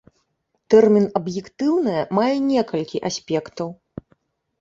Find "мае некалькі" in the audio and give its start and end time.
2.19-3.03